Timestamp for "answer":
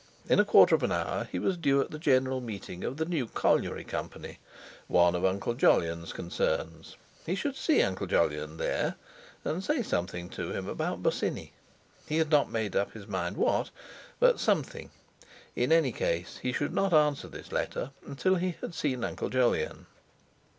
16.95-17.27